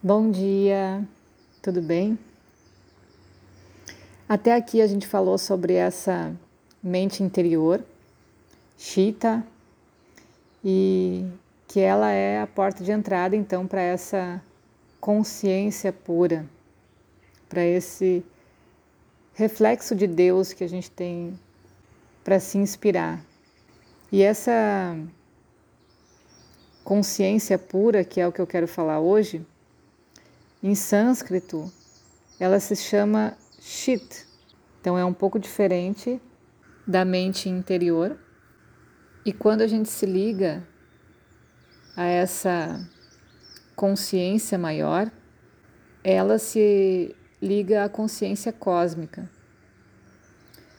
[0.00, 1.04] Bom dia,
[1.60, 2.16] tudo bem?
[4.28, 6.32] Até aqui a gente falou sobre essa
[6.80, 7.84] mente interior,
[8.76, 9.44] Chita,
[10.64, 11.26] e
[11.66, 14.40] que ela é a porta de entrada então para essa
[15.00, 16.46] consciência pura,
[17.48, 18.24] para esse
[19.34, 21.36] reflexo de Deus que a gente tem
[22.22, 23.20] para se inspirar.
[24.12, 24.96] E essa
[26.84, 29.44] consciência pura, que é o que eu quero falar hoje,
[30.62, 31.70] em sânscrito,
[32.38, 34.26] ela se chama Chit.
[34.80, 36.20] Então é um pouco diferente
[36.86, 38.18] da mente interior.
[39.24, 40.66] E quando a gente se liga
[41.96, 42.88] a essa
[43.76, 45.10] consciência maior,
[46.02, 49.30] ela se liga à consciência cósmica.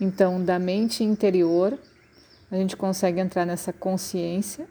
[0.00, 1.78] Então, da mente interior,
[2.50, 4.68] a gente consegue entrar nessa consciência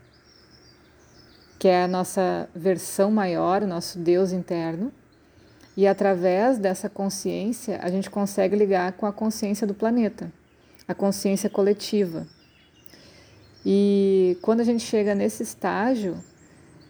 [1.58, 4.92] que é a nossa versão maior, o nosso Deus interno.
[5.78, 10.31] E através dessa consciência, a gente consegue ligar com a consciência do planeta,
[10.88, 12.25] a consciência coletiva.
[13.66, 16.17] E quando a gente chega nesse estágio,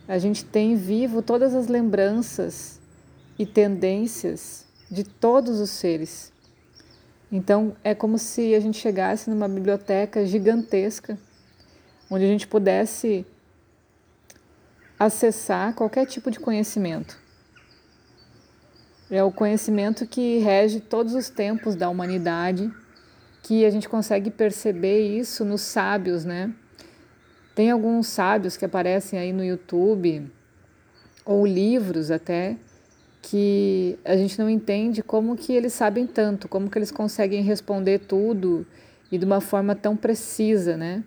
[0.08, 2.80] a gente tem vivo todas as lembranças
[3.40, 6.32] e tendências de todos os seres.
[7.32, 11.18] Então é como se a gente chegasse numa biblioteca gigantesca,
[12.10, 13.26] onde a gente pudesse
[14.98, 17.18] acessar qualquer tipo de conhecimento.
[19.10, 22.72] É o conhecimento que rege todos os tempos da humanidade,
[23.44, 26.52] que a gente consegue perceber isso nos sábios, né?
[27.54, 30.30] Tem alguns sábios que aparecem aí no YouTube,
[31.24, 32.58] ou livros até,
[33.22, 38.00] que a gente não entende como que eles sabem tanto, como que eles conseguem responder
[38.00, 38.66] tudo
[39.12, 41.04] e de uma forma tão precisa, né?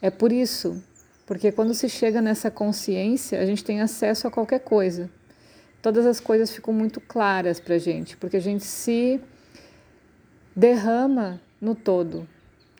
[0.00, 0.82] É por isso
[1.26, 5.10] porque quando se chega nessa consciência, a gente tem acesso a qualquer coisa.
[5.82, 9.20] Todas as coisas ficam muito claras para a gente, porque a gente se
[10.54, 12.28] derrama no todo,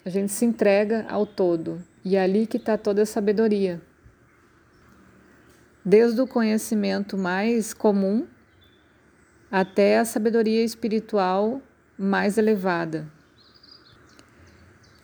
[0.05, 3.83] a gente se entrega ao todo, e é ali que está toda a sabedoria.
[5.85, 8.27] Desde o conhecimento mais comum
[9.51, 11.61] até a sabedoria espiritual
[11.99, 13.09] mais elevada.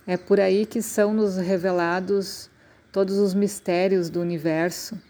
[0.06, 2.50] É por aí que são nos revelados
[2.92, 5.00] todos os mistérios do universo.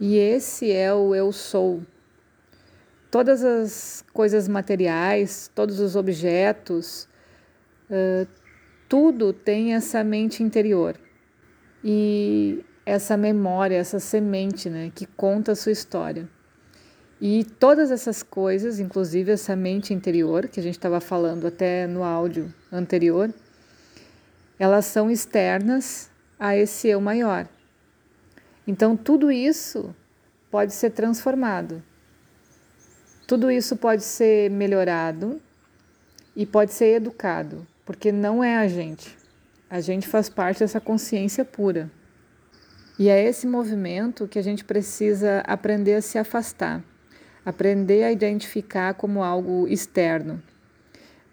[0.00, 1.80] E esse é o eu sou.
[3.08, 7.08] Todas as coisas materiais, todos os objetos,
[7.88, 8.26] uh,
[8.88, 10.98] tudo tem essa mente interior.
[11.84, 16.28] E essa memória, essa semente né, que conta a sua história.
[17.20, 22.02] E todas essas coisas, inclusive essa mente interior, que a gente estava falando até no
[22.02, 23.32] áudio anterior,
[24.58, 26.10] elas são externas
[26.42, 27.46] a esse eu maior.
[28.66, 29.94] Então, tudo isso
[30.50, 31.80] pode ser transformado.
[33.28, 35.40] Tudo isso pode ser melhorado
[36.34, 39.16] e pode ser educado, porque não é a gente.
[39.70, 41.88] A gente faz parte dessa consciência pura.
[42.98, 46.82] E é esse movimento que a gente precisa aprender a se afastar,
[47.46, 50.42] aprender a identificar como algo externo,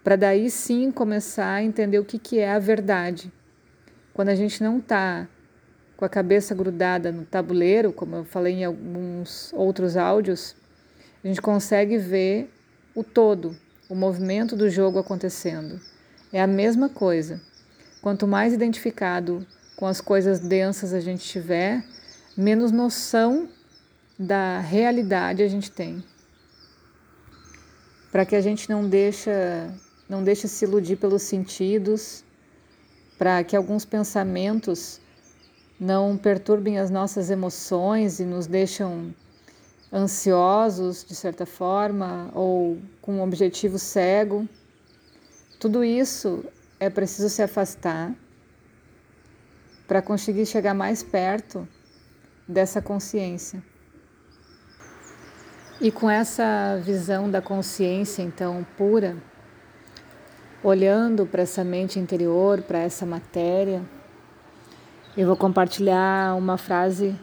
[0.04, 3.32] para daí sim começar a entender o que, que é a verdade
[4.12, 5.28] quando a gente não está
[5.96, 10.56] com a cabeça grudada no tabuleiro, como eu falei em alguns outros áudios,
[11.22, 12.50] a gente consegue ver
[12.94, 13.54] o todo,
[13.88, 15.78] o movimento do jogo acontecendo.
[16.32, 17.40] É a mesma coisa.
[18.00, 21.84] Quanto mais identificado com as coisas densas a gente tiver,
[22.36, 23.48] menos noção
[24.18, 26.02] da realidade a gente tem.
[28.10, 29.72] Para que a gente não deixa,
[30.08, 32.24] não deixe se iludir pelos sentidos,
[33.20, 34.98] para que alguns pensamentos
[35.78, 39.14] não perturbem as nossas emoções e nos deixam
[39.92, 44.48] ansiosos de certa forma ou com um objetivo cego.
[45.58, 46.42] Tudo isso
[46.78, 48.14] é preciso se afastar
[49.86, 51.68] para conseguir chegar mais perto
[52.48, 53.62] dessa consciência.
[55.78, 59.14] E com essa visão da consciência então pura,
[60.62, 63.82] olhando para essa mente interior, para essa matéria,
[65.16, 67.14] eu vou compartilhar uma frase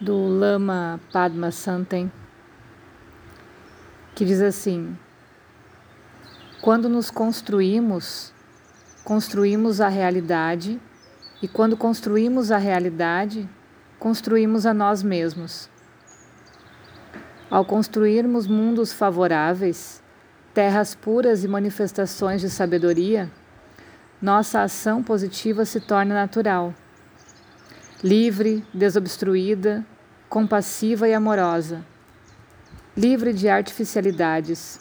[0.00, 2.10] do Lama Padma Santen
[4.14, 4.96] que diz assim:
[6.60, 8.32] Quando nos construímos,
[9.04, 10.80] construímos a realidade,
[11.42, 13.48] e quando construímos a realidade,
[13.98, 15.68] construímos a nós mesmos.
[17.48, 20.02] Ao construirmos mundos favoráveis,
[20.56, 23.30] terras puras e manifestações de sabedoria,
[24.22, 26.74] nossa ação positiva se torna natural,
[28.02, 29.84] livre, desobstruída,
[30.30, 31.84] compassiva e amorosa,
[32.96, 34.80] livre de artificialidades,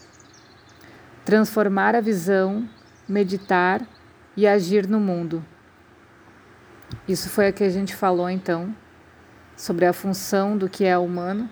[1.25, 2.69] transformar a visão,
[3.05, 3.85] meditar
[4.37, 5.43] e agir no mundo.
[7.05, 8.73] Isso foi o que a gente falou então
[9.57, 11.49] sobre a função do que é humano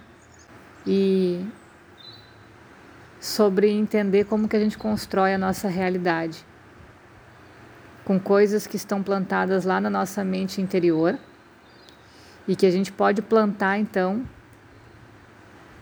[0.87, 1.45] e
[3.23, 6.45] sobre entender como que a gente constrói a nossa realidade
[8.03, 11.17] com coisas que estão plantadas lá na nossa mente interior
[12.45, 14.27] e que a gente pode plantar então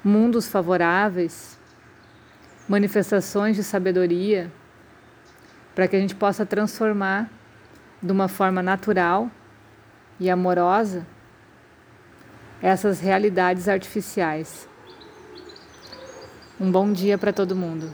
[0.04, 1.60] mundos favoráveis,
[2.70, 4.52] manifestações de sabedoria
[5.74, 7.28] para que a gente possa transformar
[8.04, 9.32] de uma forma natural
[10.20, 11.08] e amorosa
[12.62, 14.70] essas realidades artificiais.
[16.62, 17.90] Um bom dia para todo mundo.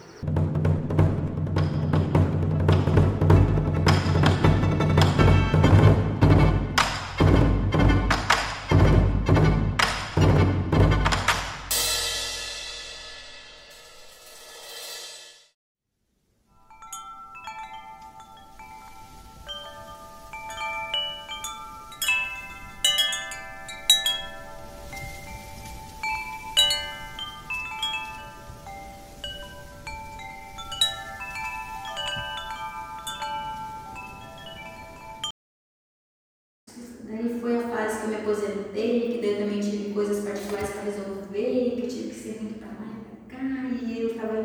[40.58, 43.46] Particulares para resolver, que eu tive que ser muito para lá e para cá,
[43.82, 44.44] e eu estava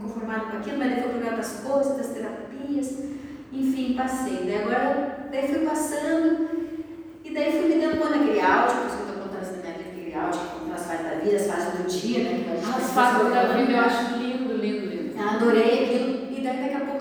[0.00, 2.98] conformado com aquilo, mas daí foi por causa das coisas, das terapias,
[3.52, 4.44] enfim, passei.
[4.44, 6.48] Daí agora, daí fui passando,
[7.24, 9.56] e daí fui me dando conta daquele áudio, por isso que eu estou contando essa
[9.56, 12.60] minha vida, aquele áudio que conta as fases da vida, as fases do dia, né?
[12.76, 15.14] As fases da vida eu acho lindo, lindo, lindo.
[15.20, 16.93] Adorei aquilo, e daí daqui a pouco